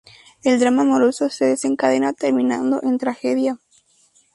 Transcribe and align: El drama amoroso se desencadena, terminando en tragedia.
El 0.43 0.59
drama 0.59 0.81
amoroso 0.81 1.29
se 1.29 1.45
desencadena, 1.45 2.13
terminando 2.13 2.81
en 2.81 2.97
tragedia. 2.97 3.59